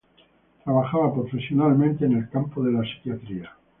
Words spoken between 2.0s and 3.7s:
en el campo de la psiquiatría.